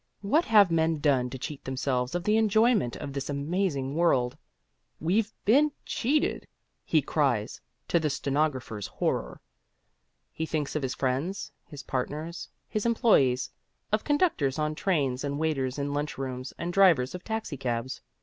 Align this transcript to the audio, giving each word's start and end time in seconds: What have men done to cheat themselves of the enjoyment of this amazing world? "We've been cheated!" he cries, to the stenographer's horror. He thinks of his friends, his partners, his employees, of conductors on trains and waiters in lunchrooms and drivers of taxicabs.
What 0.21 0.45
have 0.45 0.71
men 0.71 0.97
done 0.97 1.29
to 1.29 1.37
cheat 1.37 1.63
themselves 1.63 2.15
of 2.15 2.23
the 2.23 2.35
enjoyment 2.35 2.95
of 2.95 3.13
this 3.13 3.29
amazing 3.29 3.93
world? 3.93 4.35
"We've 4.99 5.31
been 5.45 5.71
cheated!" 5.85 6.47
he 6.83 7.03
cries, 7.03 7.61
to 7.87 7.99
the 7.99 8.09
stenographer's 8.09 8.87
horror. 8.87 9.39
He 10.33 10.47
thinks 10.47 10.75
of 10.75 10.81
his 10.81 10.95
friends, 10.95 11.51
his 11.67 11.83
partners, 11.83 12.49
his 12.67 12.87
employees, 12.87 13.51
of 13.91 14.03
conductors 14.03 14.57
on 14.57 14.73
trains 14.73 15.23
and 15.23 15.37
waiters 15.37 15.77
in 15.77 15.93
lunchrooms 15.93 16.51
and 16.57 16.73
drivers 16.73 17.13
of 17.13 17.23
taxicabs. 17.23 18.01